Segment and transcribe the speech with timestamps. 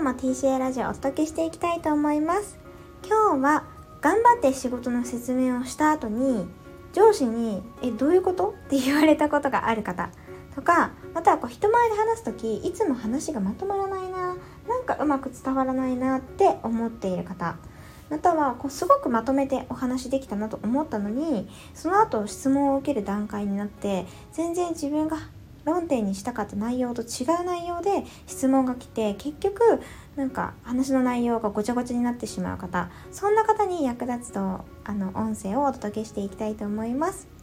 [0.00, 2.56] 今日も TCA ラジオをお届けしていきたいと思います。
[3.04, 3.64] 今日は
[4.00, 6.46] 頑張って仕事の説明をした後に
[6.92, 10.10] 上司に「えどういうこと?」って言われたことがある方。
[10.54, 14.36] とかまたはこう人前で話す時いつも話がまとまらないな。
[14.68, 16.18] なんかうまく伝わらないな。
[16.18, 17.56] って思っている方。
[18.08, 25.18] またはこうすごくまとめてお話できたなと思ったのにその後質問を受ける段階になって全然自分が
[25.64, 29.80] 論点にしたかった内容と違う内容で質問が来て結局
[30.16, 37.38] なんか話の内容がごちゃごちゃになってしまう方そんな方に役立つとあの音声をお届けしていきたいと思います。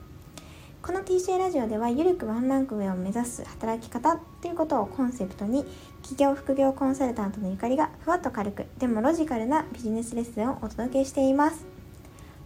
[0.86, 5.66] この TCA ラジオではゆるくワンランク上を目指す働き方ということをコンセプトに
[6.04, 11.66] 企業副業コンサルタントのゆかりがふわっと軽くでもロジカルなビジネスレッスンをお届けしています。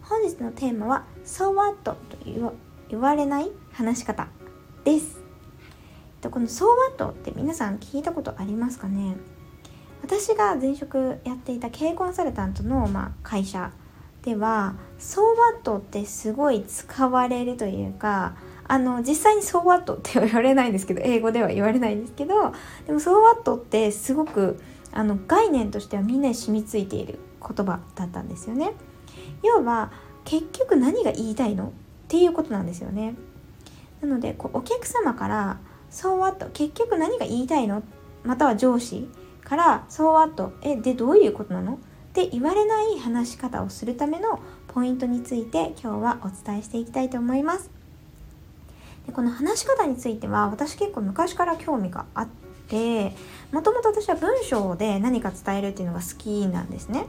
[0.04, 1.98] 本日のテーマは So what と
[2.90, 4.30] 言われない話し方
[4.86, 5.19] です。
[6.22, 6.66] でこの So
[6.98, 9.16] what って皆さん聞いたことありますかね？
[10.02, 13.72] 私が前職やっていた経営コンサルタントの、まあ、会社
[14.24, 15.22] では「So
[15.64, 18.36] what」ってすごい使われるというか
[18.68, 22.54] あの実際に「So what」って言われないんですけど英語では言われないんですけど
[22.86, 24.60] でも「So what」ってすごく
[24.92, 28.74] あの概念としてはみんなに染みついている言葉だったんですよね。
[29.44, 29.92] 要は
[30.26, 31.68] 結局何が言いたいの？
[31.68, 31.72] っ
[32.08, 33.16] ていうことなんですよね。
[34.02, 35.60] なのでこうお客様から
[35.92, 37.84] 「So what」結局何が言いたいの？
[38.24, 39.10] または上司
[39.44, 41.74] から「So what」えでどういうことなの？
[41.74, 41.78] っ
[42.14, 47.70] て言われない話し方をするためのポイントについて今日はお伝えしていきたいと思います。
[49.06, 52.28] でこの話し方については私結構昔から興味があっ
[52.68, 53.16] て
[53.52, 57.06] もともと私は文章で何か伝えるっていうのが好きなんですね。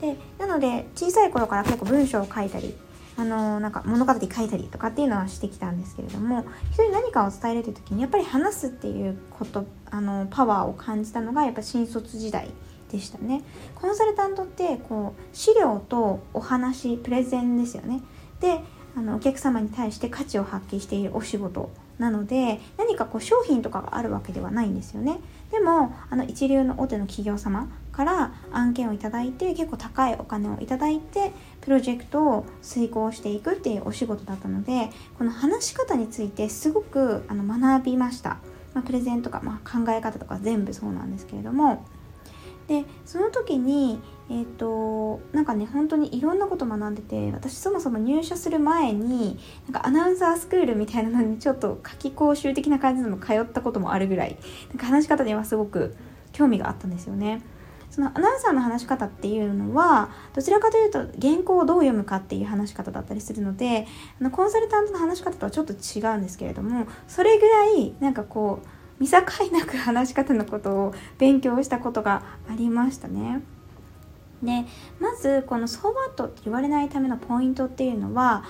[0.00, 2.76] でなので小さい頃から結構文章を書いたり
[3.18, 12.48] あのなんか物語書いたりとかっていうのはしてきたんですけれども人に何かを伝えるという時にやっぱり話すっていうことあのパワーを感じたのがやっぱ新卒時代
[12.92, 13.42] でしたね。
[13.74, 18.02] コンサルタントってこう資料とお話プレゼンですよね。
[18.38, 18.60] で
[18.96, 25.18] あのお客様に対して価値を発揮しているお仕事なので何かこう商品とかがあるわけではないんですよね。
[25.50, 38.38] でもあの一流の大手の企業様から案件をいただいて結構高いお金をいただいてプロジェクトを遂行していくっていうお仕事だったのでこの話し方についてすごくあの学びました、
[38.72, 41.84] まあ、プレゼンとか、まあ、考え方とか全部そうなんですけれども
[42.68, 43.98] でその時に
[44.30, 54.36] えっ、ー、となんかね本当にいろんなこと学んでて私そもそも入社する前になんかアナウンサースクールみたいなのにちょっと夏季講習的な感じなの通ったこともあるぐらい
[54.68, 55.96] なんか話し方にはすごく
[56.30, 57.42] 興味があったんですよね。
[57.90, 63.86] そのアナウンサーの話し方っていうのはどちらかというと原稿をどう読むかっていう話し方だったりするので
[64.20, 69.18] あのコンサルタントの話し方とはちょっと違うんですけれどもそれぐらいなんかこう見境
[69.52, 73.42] なく話し方のことを勉強したことがありましたね。
[74.42, 74.64] で
[75.00, 78.44] まずこの「ソバット」って言われないためのポイントっていうのは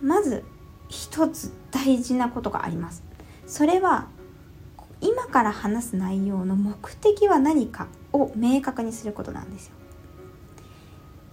[0.00, 0.44] まず
[0.88, 3.02] 一つ大事なことがあります。
[3.46, 4.06] それは
[5.00, 9.72] 今から話す内容の目的は何かを明確にすることなんですよ。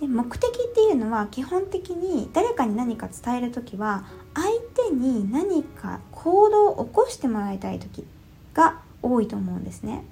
[0.01, 4.03] で目的っていうのは基本的に誰かに何か伝える時は
[4.33, 4.47] 相
[4.89, 8.05] 手に何か行動を起こしてもらいたい時
[8.53, 10.03] が多いと思うんですね。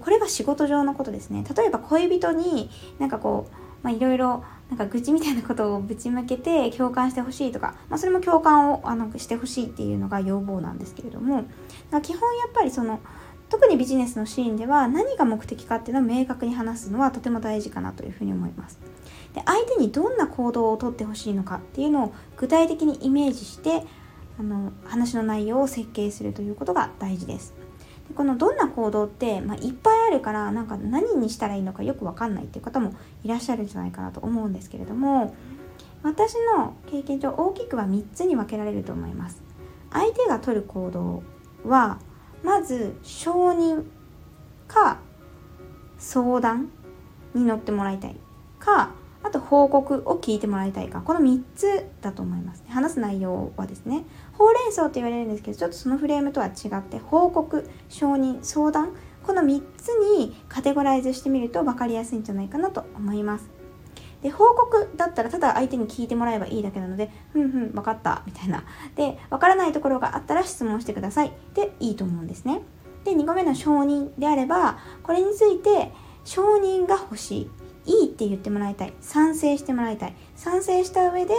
[0.00, 1.44] これが仕事上のことですね。
[1.56, 3.46] 例えば恋人になんかこ
[3.84, 11.44] う、いろいろなんか愚痴みたいなことをぶちまけて共感してほしいとか、まあ、それも共感をあのしてほしいっていうのが要望なんですけれども
[12.02, 13.00] 基本やっぱりその
[13.50, 18.78] 特にビジネスのシーンでは何が目的かっていうのを明確に話すのはとても大事かなというふうに思います。
[19.34, 23.84] で相手にどんな行動をとってほしいのかっていうのを具体的にイメージして
[24.38, 27.54] あの話の内容を設計するということが大事です。
[28.08, 35.34] でこのどんな行動って、まあ、いっぱいあるからなんか何にしたらいいのかよくわかんないっていう方もいらっしゃるんじゃないかなと思うんですけれども
[36.02, 39.42] 私の経験上大きくは3つに分けられると思います。
[39.90, 41.22] 相手が取る行動
[41.64, 41.98] は
[42.42, 43.84] まず承認
[44.68, 44.98] か
[45.98, 46.70] 相談
[47.32, 48.16] に乗ってもらいたい
[48.58, 48.90] か
[49.34, 51.00] と報告を聞いてもらいたいか。
[51.00, 52.64] この3つだと思います。
[52.68, 58.92] 話す内容はですねほうれん草と言われるんですけどちょっとそのフレームとは違って報告承認相談。
[59.26, 63.48] この3つにカテゴライズしてみると分かりやすいんじゃないかなと思います。
[64.22, 68.64] で報告だったらただ相手に聞いてもらえばいいだけなのでふんふん分かったみたいな。
[68.94, 71.32] で分からないところがあったら質問してください。
[71.54, 72.62] でいいと思うんですね。
[73.04, 75.92] で2個目の承認であればこれについて
[76.24, 77.50] 承認が欲しい。
[77.86, 78.92] いいって言ってもらいたい。
[79.00, 80.14] 賛成してもらいたい。
[80.36, 81.34] 賛成した上で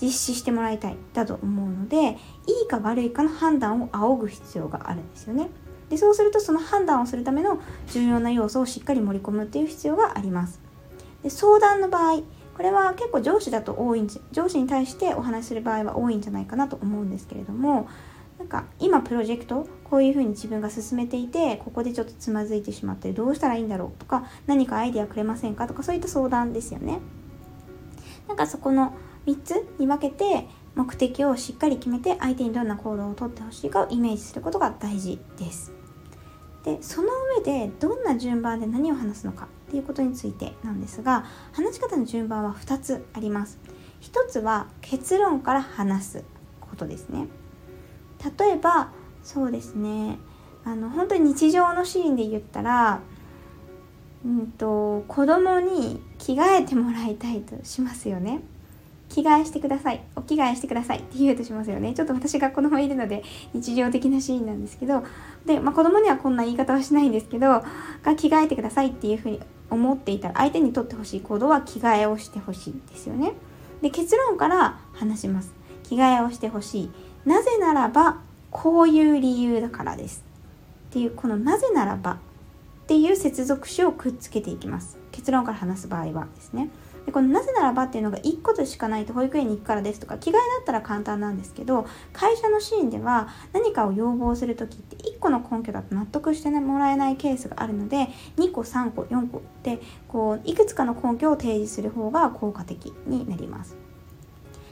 [0.00, 0.96] 実施してもらいたい。
[1.12, 2.16] だと思うので
[2.46, 5.50] いいか悪いかの判断を仰ぐ必要があるんですよね。
[5.88, 7.58] でそうするとその判断をするための
[7.88, 10.60] 重要な要素をしっかり盛り込むっていう必要があります。
[11.22, 12.22] で相談の場合
[12.56, 17.88] これは結構上司だと多いんじ上司に対してお話しする場合は多いんじゃないかなと思うんですけれども
[18.38, 27.00] なんか今プロジェクトこういうふうに自分が進めていてここでちょっとつまずいてしまってどうしたらいいんだろうとか何かアイデアくれませんかとかそういった相談ですよね。
[28.28, 28.94] なんかそこの
[29.26, 30.46] 3つに分けて
[30.76, 35.72] 目的をしっかり決めて相手にどんな行動をとってほしいかをイメージすることが大事です。
[36.62, 37.08] でその
[37.38, 43.58] 上でどんな順番で何を話すのかっていうことについてなんですが話し方の順番は2つあります。
[44.02, 46.24] 1つは結論から話す
[46.60, 47.26] ことですね。
[48.38, 50.18] 例えばそうですね。
[50.64, 53.00] あの本当に日常のシーンで言ったら
[54.24, 58.42] うんと子供に着替えてもらいたいとしますよね。
[59.08, 60.02] 着替えしてください。
[60.14, 61.94] お着替えしてくださいって言うとしますよね。
[61.94, 65.02] ちょっと私が子供いるので日常的なシーンなんですけど
[65.46, 67.64] で、まあ、子供にはこんな言い方はしないんですけどが
[68.16, 73.32] 着替えてくださいっていうふうに思っていたら相手にとってほしい行動は着替えをしてほしいですよね。
[73.82, 75.54] で結論から話します。
[75.82, 76.90] 着替えをしてほしい。
[77.24, 78.18] なぜならば
[78.50, 80.24] こういう理由だからです。
[80.90, 82.16] っていうこのなぜならばっ
[82.86, 84.98] ていう接続詞をくっつけていきます。
[85.12, 86.70] 結論から話す場合はですね。
[87.06, 103.76] でこのなぜならばっていうのが1個としかないと保育園に行くからですとか着替えだったら簡単なんですけど会社のシーンでは何かを要望する時って1個の根拠だと納得してもらえないケースがあるので2個3個4個ってこういくつかの根拠を提示する方が効果的になります。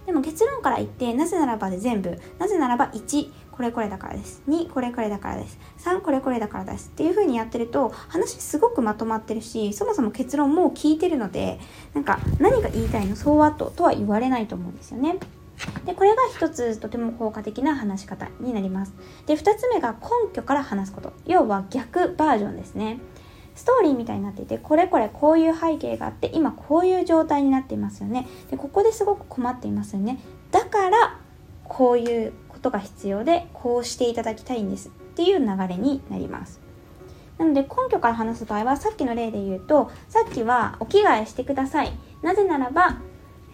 [0.08, 4.40] でも結論から言ってなぜならばで全部なぜならば1これこれだからです。
[4.48, 5.58] 2、これこれだからです。
[5.80, 6.88] 3、これこれだからです。
[6.88, 11.60] っていう風にやってると、話すごくまとまってるし、そもそも結論もう聞いてるので、
[11.92, 13.16] なんか何が言いたいの？
[13.16, 15.18] そうはととは言われないと思うんですよね。
[15.84, 18.94] で、これが一つとても効果的な話し方になります。
[19.26, 21.12] で、二つ目が根拠から話すこと。
[21.26, 23.00] 要は逆バージョンですね。
[23.58, 28.26] ストーリーみたいになっていて、これこれこういう背景があって、今こういう状態になっていますよね。
[28.50, 30.18] で、ここですごく困っていますよね。
[30.50, 31.18] だから、
[31.64, 36.60] こういうことが必要でこうしていただきたいんですっていう流れになります
[37.38, 43.00] なので根拠から話す場合はさっきの例で言うとさっきはお着替えしてくださいなぜならば、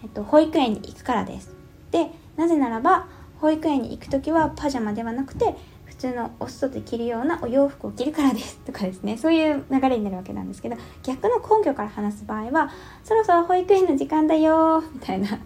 [0.01, 1.55] えっと、保育園に行くからです
[1.91, 3.07] でなぜならば
[3.39, 5.55] 保育園に行く時はパジャマではなくて
[5.97, 8.57] 普通のお外で着るようなお洋服を着るからです。
[8.65, 9.17] とかですね。
[9.17, 12.69] そういう流れになるわけなんですけど逆の根拠から話す場合は
[13.03, 15.39] そろそろ保育園の時間だよみたいな。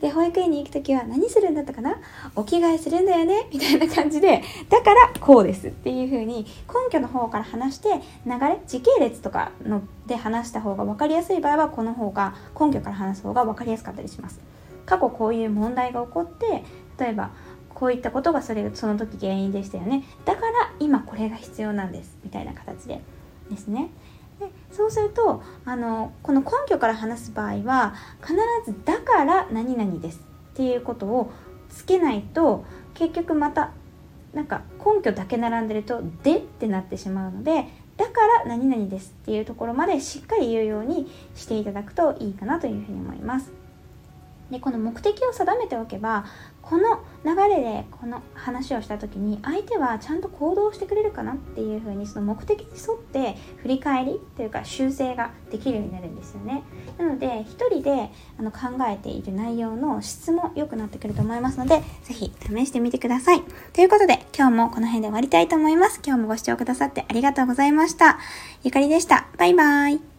[0.00, 1.96] で保育園に行く時は何するんだったかな？
[2.34, 3.46] お着替えするんだよね？
[3.52, 14.40] みたいな感じでだからこうですっていう風に根拠の方から話して流れ時系列とかので話した方が分かりやすい場合はこの方が根拠から話す方が分かりやすかったりします。
[14.86, 16.64] 過去こういう問題が起こって
[16.98, 17.30] 例えば
[17.74, 23.00] こういったことがそれその時原因でしたよねだから今これが必要なんですみたいな形で
[23.50, 23.90] ですね
[24.40, 28.34] でそうするとあのこの根拠から話す場合は必
[28.66, 30.20] ず「だから何々です」
[30.52, 31.30] っていうことを
[31.68, 32.64] つけないと
[32.94, 33.72] 結局また
[34.34, 43.52] なんか根拠だけ並んでると「で」ってなってしまうのでだから何々ですっていうところまでしっかり言うようにしていただくといいかなというふうに思います。
[44.52, 46.26] でこの目的を定めておけば
[46.60, 56.62] この流れでこの話をした時に相手はちゃんと行動してくれるかなっていうふうにその目的に沿って振り返りというか修正ができるようになるんですよね。
[56.98, 63.42] なので一人であの考えている内容の質も良くなってくると思いますので是非試してみてください。
[63.72, 66.00] ということで今日もこの辺で終わりたいと思います。
[66.04, 68.18] 今日もご視聴くださってありがとうございました。
[68.62, 69.28] ゆかりでした。
[69.38, 70.11] バイバーイ。